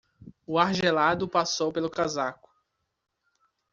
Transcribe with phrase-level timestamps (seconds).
[0.47, 2.49] O ar gelado passou pelo casaco.